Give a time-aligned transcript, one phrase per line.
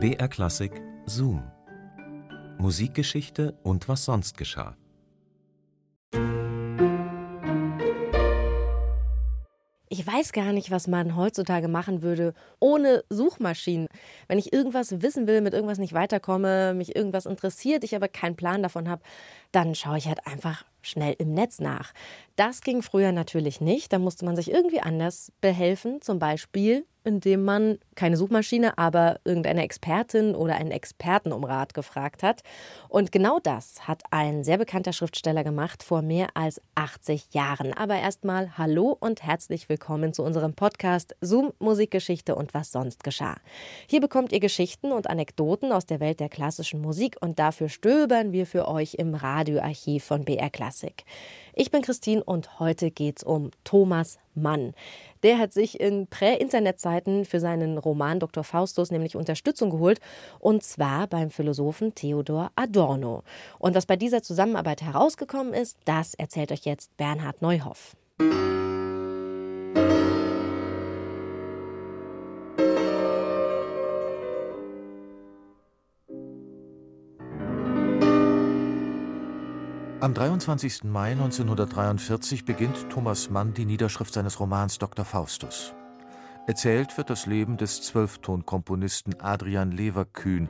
[0.00, 1.42] BR Klassik Zoom.
[2.58, 4.76] Musikgeschichte und was sonst geschah.
[9.88, 13.88] Ich weiß gar nicht, was man heutzutage machen würde ohne Suchmaschinen.
[14.28, 18.36] Wenn ich irgendwas wissen will, mit irgendwas nicht weiterkomme, mich irgendwas interessiert, ich aber keinen
[18.36, 19.02] Plan davon habe,
[19.50, 21.92] dann schaue ich halt einfach schnell im Netz nach.
[22.36, 23.92] Das ging früher natürlich nicht.
[23.92, 29.62] Da musste man sich irgendwie anders behelfen, zum Beispiel indem man keine Suchmaschine, aber irgendeine
[29.62, 32.42] Expertin oder einen Experten um Rat gefragt hat.
[32.88, 37.72] Und genau das hat ein sehr bekannter Schriftsteller gemacht vor mehr als 80 Jahren.
[37.72, 43.36] Aber erstmal hallo und herzlich willkommen zu unserem Podcast Zoom Musikgeschichte und was sonst geschah.
[43.88, 48.32] Hier bekommt ihr Geschichten und Anekdoten aus der Welt der klassischen Musik und dafür stöbern
[48.32, 50.67] wir für euch im Radioarchiv von BR Klassik.
[51.54, 54.74] Ich bin Christine und heute geht's um Thomas Mann.
[55.22, 58.44] Der hat sich in Prä-Internet-Zeiten für seinen Roman Dr.
[58.44, 60.00] Faustus nämlich Unterstützung geholt
[60.38, 63.22] und zwar beim Philosophen Theodor Adorno.
[63.58, 67.96] Und was bei dieser Zusammenarbeit herausgekommen ist, das erzählt euch jetzt Bernhard Neuhoff.
[80.00, 80.84] Am 23.
[80.84, 85.04] Mai 1943 beginnt Thomas Mann die Niederschrift seines Romans Dr.
[85.04, 85.74] Faustus.
[86.46, 90.48] Erzählt wird das Leben des Zwölftonkomponisten Adrian Leverkühn,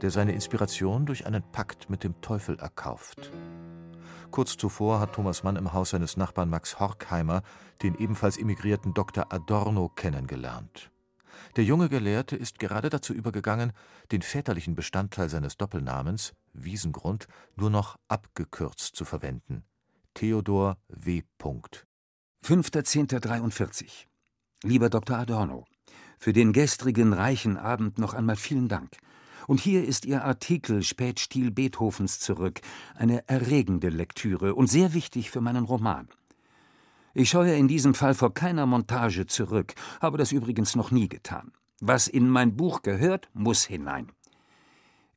[0.00, 3.32] der seine Inspiration durch einen Pakt mit dem Teufel erkauft.
[4.30, 7.42] Kurz zuvor hat Thomas Mann im Haus seines Nachbarn Max Horkheimer
[7.82, 9.26] den ebenfalls emigrierten Dr.
[9.32, 10.92] Adorno kennengelernt.
[11.56, 13.72] Der junge Gelehrte ist gerade dazu übergegangen,
[14.12, 19.64] den väterlichen Bestandteil seines Doppelnamens, Wiesengrund, nur noch abgekürzt zu verwenden.
[20.14, 21.22] Theodor W.
[21.42, 24.06] 5.10.43
[24.62, 25.18] Lieber Dr.
[25.18, 25.64] Adorno,
[26.18, 28.96] für den gestrigen reichen Abend noch einmal vielen Dank.
[29.46, 32.60] Und hier ist Ihr Artikel Spätstil Beethovens zurück,
[32.94, 36.08] eine erregende Lektüre und sehr wichtig für meinen Roman.
[37.16, 41.52] Ich scheue in diesem Fall vor keiner Montage zurück, habe das übrigens noch nie getan.
[41.80, 44.10] Was in mein Buch gehört, muss hinein.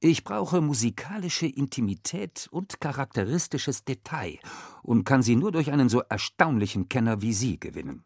[0.00, 4.40] Ich brauche musikalische Intimität und charakteristisches Detail
[4.82, 8.02] und kann sie nur durch einen so erstaunlichen Kenner wie Sie gewinnen.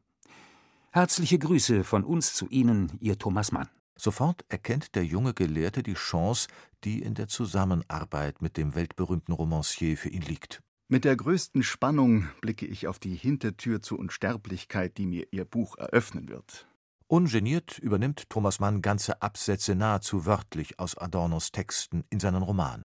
[0.92, 3.70] Herzliche Grüße von uns zu Ihnen, Ihr Thomas Mann.
[3.96, 6.48] Sofort erkennt der junge Gelehrte die Chance,
[6.84, 10.62] die in der Zusammenarbeit mit dem weltberühmten Romancier für ihn liegt.
[10.90, 15.76] Mit der größten Spannung blicke ich auf die Hintertür zur Unsterblichkeit, die mir Ihr Buch
[15.76, 16.66] eröffnen wird.
[17.06, 22.80] Ungeniert übernimmt Thomas Mann ganze Absätze nahezu wörtlich aus Adornos Texten in seinen Roman.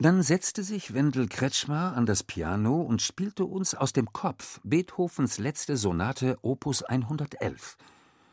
[0.00, 5.38] Dann setzte sich Wendel Kretschmer an das Piano und spielte uns aus dem Kopf Beethovens
[5.38, 7.76] letzte Sonate Opus 111,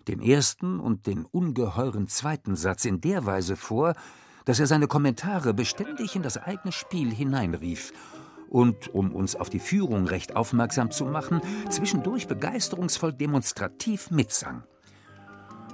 [0.08, 3.94] den ersten und den ungeheuren zweiten Satz in der Weise vor,
[4.46, 7.94] dass er seine Kommentare beständig in das eigene Spiel hineinrief
[8.50, 14.64] und, um uns auf die Führung recht aufmerksam zu machen, zwischendurch begeisterungsvoll demonstrativ mitsang.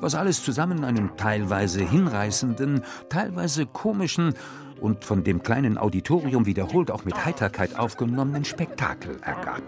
[0.02, 4.34] Was alles zusammen einen teilweise hinreißenden, teilweise komischen
[4.80, 9.62] und von dem kleinen Auditorium wiederholt auch mit Heiterkeit aufgenommenen Spektakel ergab.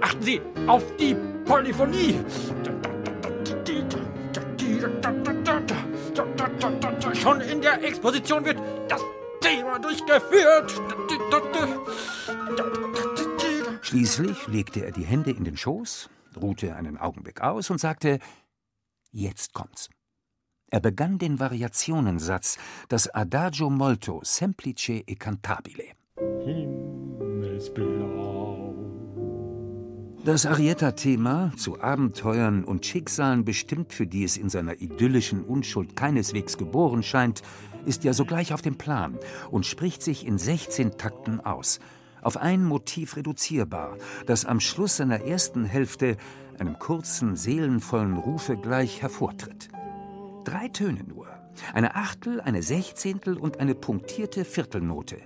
[0.00, 2.20] Achten Sie auf die Polyphonie!
[7.14, 8.58] Schon in der Exposition wird
[9.78, 10.80] durchgeführt.
[13.82, 16.08] Schließlich legte er die Hände in den Schoß,
[16.40, 18.18] ruhte einen Augenblick aus und sagte:
[19.10, 19.90] Jetzt kommt's.
[20.70, 22.58] Er begann den Variationensatz,
[22.88, 25.84] das Adagio molto semplice e cantabile.
[26.44, 28.43] Himmelsblau.
[30.24, 36.56] Das Arietta-Thema, zu Abenteuern und Schicksalen bestimmt, für die es in seiner idyllischen Unschuld keineswegs
[36.56, 37.42] geboren scheint,
[37.84, 39.18] ist ja sogleich auf dem Plan
[39.50, 41.78] und spricht sich in 16 Takten aus,
[42.22, 46.16] auf ein Motiv reduzierbar, das am Schluss seiner ersten Hälfte
[46.58, 49.68] einem kurzen, seelenvollen Rufe gleich hervortritt.
[50.44, 51.26] Drei Töne nur,
[51.74, 55.18] eine Achtel, eine Sechzehntel und eine punktierte Viertelnote,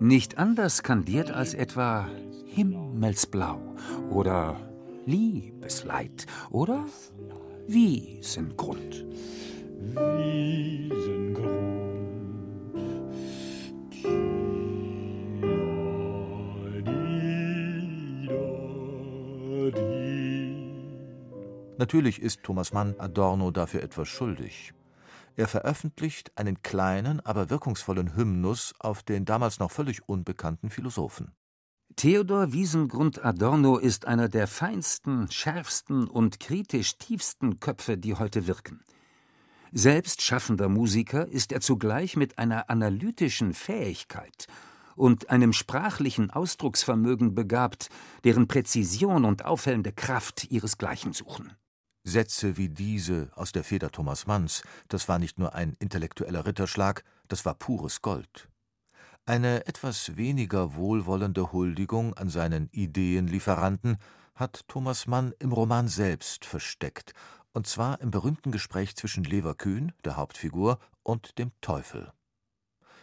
[0.00, 2.08] nicht anders skandiert als etwa
[2.46, 3.60] Himmelsblau
[4.10, 4.56] oder
[5.06, 6.86] Liebesleid oder
[7.68, 9.04] Wiesengrund.
[9.78, 11.60] Wiesengrund.
[21.78, 24.74] Natürlich ist Thomas Mann Adorno dafür etwas schuldig.
[25.36, 31.32] Er veröffentlicht einen kleinen, aber wirkungsvollen Hymnus auf den damals noch völlig unbekannten Philosophen.
[31.96, 38.82] Theodor Wiesengrund Adorno ist einer der feinsten, schärfsten und kritisch tiefsten Köpfe, die heute wirken.
[39.72, 44.46] Selbst schaffender Musiker ist er zugleich mit einer analytischen Fähigkeit
[44.96, 47.88] und einem sprachlichen Ausdrucksvermögen begabt,
[48.24, 51.52] deren Präzision und auffällende Kraft ihresgleichen suchen.
[52.04, 57.04] Sätze wie diese aus der Feder Thomas Manns, das war nicht nur ein intellektueller Ritterschlag,
[57.28, 58.48] das war pures Gold.
[59.26, 63.98] Eine etwas weniger wohlwollende Huldigung an seinen Ideenlieferanten
[64.34, 67.12] hat Thomas Mann im Roman selbst versteckt,
[67.52, 72.12] und zwar im berühmten Gespräch zwischen Leverkühn, der Hauptfigur, und dem Teufel.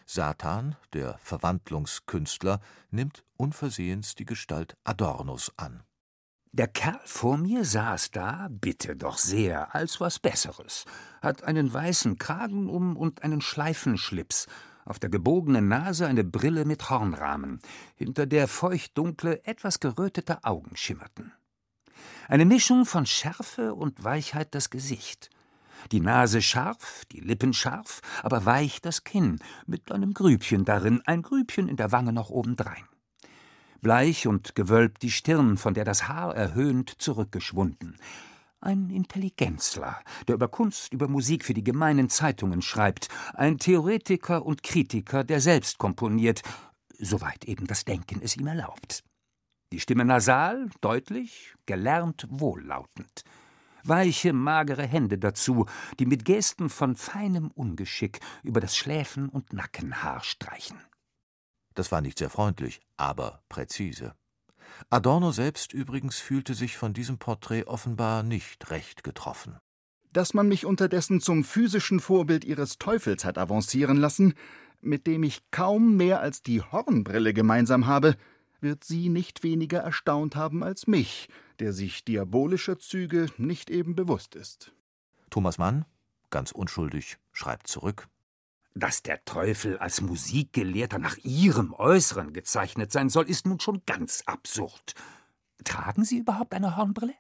[0.06, 2.62] Satan, der Verwandlungskünstler,
[2.92, 5.84] nimmt unversehens die Gestalt Adornos an.
[6.54, 10.86] Der Kerl vor mir saß da, bitte doch sehr, als was Besseres,
[11.22, 14.48] hat einen weißen Kragen um und einen Schleifenschlips,
[14.86, 17.60] auf der gebogenen Nase eine Brille mit Hornrahmen,
[17.96, 21.34] hinter der feuchtdunkle, etwas gerötete Augen schimmerten.
[22.30, 25.30] Eine Mischung von Schärfe und Weichheit das Gesicht.
[25.92, 31.22] Die Nase scharf, die Lippen scharf, aber weich das Kinn, mit einem Grübchen darin, ein
[31.22, 32.86] Grübchen in der Wange noch obendrein.
[33.82, 37.98] Bleich und gewölbt die Stirn, von der das Haar erhöhnt zurückgeschwunden.
[38.60, 44.64] Ein Intelligenzler, der über Kunst, über Musik für die gemeinen Zeitungen schreibt, ein Theoretiker und
[44.64, 46.42] Kritiker, der selbst komponiert,
[46.98, 49.04] soweit eben das Denken es ihm erlaubt.
[49.72, 53.24] Die Stimme nasal, deutlich, gelernt, wohllautend.
[53.84, 55.66] Weiche, magere Hände dazu,
[56.00, 60.78] die mit Gesten von feinem Ungeschick über das Schläfen- und Nackenhaar streichen.
[61.78, 64.16] Das war nicht sehr freundlich, aber präzise.
[64.90, 69.60] Adorno selbst übrigens fühlte sich von diesem Porträt offenbar nicht recht getroffen.
[70.12, 74.34] Dass man mich unterdessen zum physischen Vorbild ihres Teufels hat avancieren lassen,
[74.82, 78.16] mit dem ich kaum mehr als die Hornbrille gemeinsam habe,
[78.60, 81.30] wird sie nicht weniger erstaunt haben als mich,
[81.60, 84.74] der sich diabolischer Züge nicht eben bewusst ist.
[85.30, 85.86] Thomas Mann,
[86.32, 88.08] ganz unschuldig, schreibt zurück
[88.80, 94.24] dass der Teufel als Musikgelehrter nach Ihrem Äußeren gezeichnet sein soll, ist nun schon ganz
[94.26, 94.94] absurd.
[95.64, 97.14] Tragen Sie überhaupt eine Hornbrille?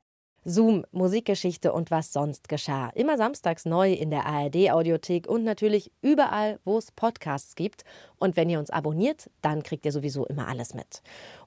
[0.50, 2.90] Zoom, Musikgeschichte und was sonst geschah.
[2.96, 7.84] Immer samstags neu in der ARD-Audiothek und natürlich überall, wo es Podcasts gibt.
[8.18, 11.02] Und wenn ihr uns abonniert, dann kriegt ihr sowieso immer alles mit.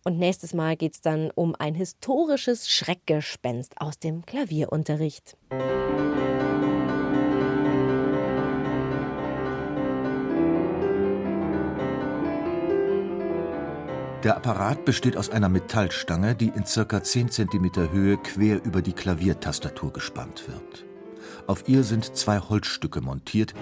[0.05, 5.35] Und nächstes Mal geht es dann um ein historisches Schreckgespenst aus dem Klavierunterricht.
[14.23, 17.03] Der Apparat besteht aus einer Metallstange, die in ca.
[17.03, 20.85] 10 cm Höhe quer über die Klaviertastatur gespannt wird.
[21.47, 23.55] Auf ihr sind zwei Holzstücke montiert,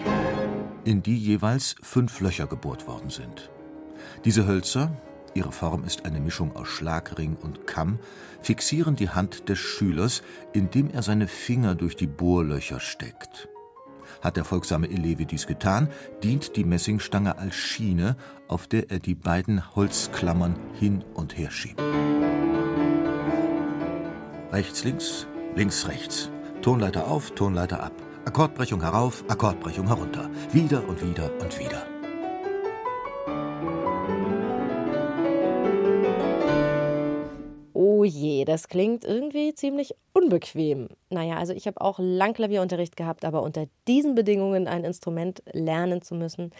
[0.85, 3.53] in die jeweils fünf Löcher gebohrt worden sind.
[4.25, 4.91] Diese Hölzer,
[5.33, 8.01] ihre Form ist eine Mischung aus Schlagring und Kamm,
[8.41, 10.23] fixieren die Hand des Schülers,
[10.53, 13.49] indem er seine Finger durch die Bohrlöcher steckt.
[14.21, 15.89] Hat der folgsame Elevi dies getan,
[16.23, 18.17] dient die Messingstange als Schiene,
[18.49, 21.83] auf der er die beiden Holzklammern hin und her schiebt.
[24.53, 26.31] Rechts, links, links, rechts.
[26.63, 27.93] Tonleiter auf, Tonleiter ab.
[28.25, 30.31] Akkordbrechung herauf, Akkordbrechung herunter.
[30.53, 31.98] Wieder und wieder und wieder.
[38.09, 40.89] Je, das klingt irgendwie ziemlich unbequem.
[41.11, 46.03] Naja, also ich habe auch lang Klavierunterricht gehabt, aber unter diesen Bedingungen ein Instrument lernen
[46.03, 46.53] zu müssen,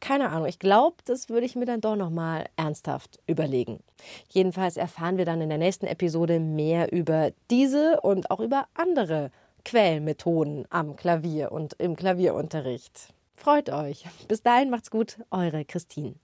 [0.00, 3.80] keine Ahnung, ich glaube, das würde ich mir dann doch noch mal ernsthaft überlegen.
[4.28, 9.30] Jedenfalls erfahren wir dann in der nächsten Episode mehr über diese und auch über andere
[9.64, 13.08] Quellmethoden am Klavier und im Klavierunterricht.
[13.34, 14.04] Freut euch.
[14.28, 16.14] Bis dahin macht's gut, eure Christine.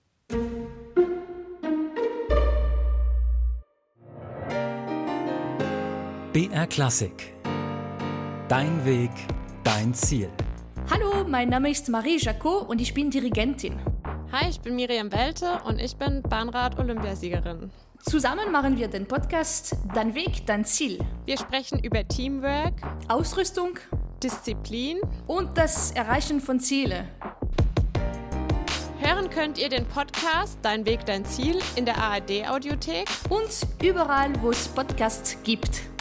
[6.35, 7.33] BR Klassik.
[8.49, 9.13] Dein Weg,
[9.63, 10.29] dein Ziel.
[10.91, 13.79] Hallo, mein Name ist Marie Jacot und ich bin Dirigentin.
[14.33, 17.71] Hi, ich bin Miriam Welte und ich bin Bahnrad-Olympiasiegerin.
[18.01, 20.99] Zusammen machen wir den Podcast Dein Weg, dein Ziel.
[21.25, 23.79] Wir sprechen über Teamwork, Ausrüstung,
[24.21, 24.99] Disziplin
[25.29, 27.07] und das Erreichen von Zielen.
[28.99, 33.51] Hören könnt ihr den Podcast Dein Weg, dein Ziel in der ARD-Audiothek und
[33.81, 35.94] überall, wo es Podcasts gibt.